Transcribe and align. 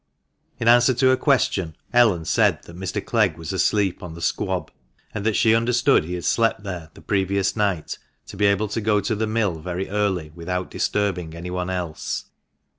359 0.57 0.67
In 0.67 0.75
answer 0.75 0.93
to 0.95 1.11
a 1.11 1.15
question, 1.23 1.75
Ellen 1.93 2.25
said 2.25 2.63
that 2.63 2.75
Mr. 2.75 3.05
Clegg 3.05 3.37
was 3.37 3.53
asleep 3.53 4.01
on 4.01 4.15
the 4.15 4.19
squab, 4.23 4.71
and 5.13 5.23
that 5.27 5.35
she 5.35 5.53
understood 5.53 6.05
he 6.05 6.15
had 6.15 6.25
slept 6.25 6.63
there 6.63 6.89
the 6.95 7.03
previous 7.03 7.55
night, 7.55 7.99
to 8.25 8.35
be 8.35 8.47
able 8.47 8.67
to 8.69 8.81
go 8.81 8.99
to 8.99 9.13
the 9.15 9.27
mill 9.27 9.59
very 9.59 9.87
early 9.91 10.31
without 10.33 10.71
disturbing 10.71 11.35
anyone 11.35 11.69
else. 11.69 12.25